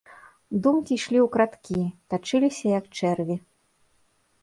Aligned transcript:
Думкі 0.67 0.91
ішлі 0.99 1.17
ўкрадкі, 1.27 1.85
тачыліся, 2.15 2.67
як 2.79 2.85
чэрві. 2.99 3.41